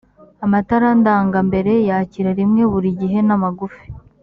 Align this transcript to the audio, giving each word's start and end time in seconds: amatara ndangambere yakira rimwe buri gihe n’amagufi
amatara 0.45 0.87
ndangambere 0.99 1.73
yakira 1.89 2.29
rimwe 2.39 2.63
buri 2.71 2.89
gihe 2.99 3.17
n’amagufi 3.27 3.85